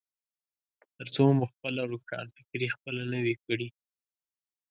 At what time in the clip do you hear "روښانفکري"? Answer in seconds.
1.91-2.67